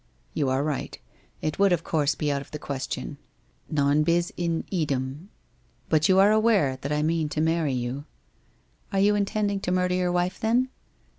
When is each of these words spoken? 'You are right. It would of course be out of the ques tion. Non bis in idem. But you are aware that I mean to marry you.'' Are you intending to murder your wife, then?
'You 0.33 0.49
are 0.49 0.63
right. 0.63 0.97
It 1.43 1.59
would 1.59 1.71
of 1.71 1.83
course 1.83 2.15
be 2.15 2.31
out 2.31 2.41
of 2.41 2.49
the 2.49 2.57
ques 2.57 2.87
tion. 2.91 3.19
Non 3.69 4.01
bis 4.01 4.31
in 4.35 4.63
idem. 4.73 5.27
But 5.89 6.09
you 6.09 6.17
are 6.17 6.31
aware 6.31 6.77
that 6.81 6.91
I 6.91 7.03
mean 7.03 7.29
to 7.29 7.39
marry 7.39 7.73
you.'' 7.73 8.05
Are 8.93 8.99
you 8.99 9.13
intending 9.13 9.59
to 9.59 9.71
murder 9.71 9.93
your 9.93 10.11
wife, 10.11 10.39
then? 10.39 10.69